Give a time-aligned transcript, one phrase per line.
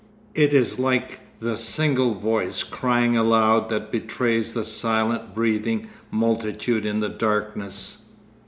[0.33, 7.01] It is like the single voice crying aloud that betrays the silent breathing multitude in
[7.01, 8.07] the darkness.